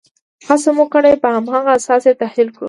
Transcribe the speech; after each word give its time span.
هڅه 0.47 0.69
مو 0.75 0.85
کړې 0.93 1.13
په 1.23 1.27
هماغه 1.35 1.71
اساس 1.79 2.01
یې 2.09 2.19
تحلیل 2.21 2.49
کړو. 2.51 2.59